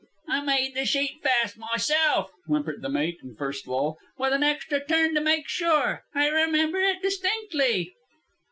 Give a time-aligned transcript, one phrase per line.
[0.27, 4.41] "I made the sheet fast myself," whimpered the mate in the first lull, "with an
[4.41, 6.01] extra turn to make sure.
[6.15, 7.93] I remember it distinctly."